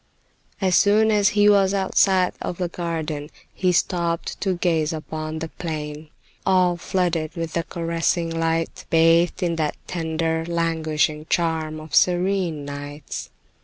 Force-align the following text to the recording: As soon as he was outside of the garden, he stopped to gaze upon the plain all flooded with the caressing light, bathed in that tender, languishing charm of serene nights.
As 0.59 0.75
soon 0.75 1.11
as 1.11 1.29
he 1.37 1.47
was 1.47 1.75
outside 1.75 2.33
of 2.41 2.57
the 2.57 2.69
garden, 2.69 3.29
he 3.53 3.71
stopped 3.71 4.41
to 4.41 4.55
gaze 4.55 4.93
upon 4.93 5.37
the 5.37 5.49
plain 5.49 6.09
all 6.43 6.75
flooded 6.75 7.35
with 7.35 7.53
the 7.53 7.61
caressing 7.61 8.31
light, 8.31 8.85
bathed 8.89 9.43
in 9.43 9.57
that 9.57 9.77
tender, 9.85 10.43
languishing 10.47 11.27
charm 11.29 11.79
of 11.79 11.93
serene 11.93 12.65
nights. 12.65 13.29